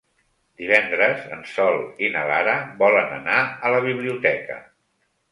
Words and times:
Divendres 0.59 1.25
en 1.35 1.43
Sol 1.49 1.75
i 2.07 2.09
na 2.15 2.23
Lara 2.31 2.55
volen 2.79 3.13
anar 3.17 3.35
a 3.69 3.71
la 3.75 3.83
biblioteca. 3.89 4.57